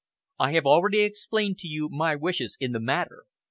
[0.39, 3.25] I have already explained to you my wishes in the matter.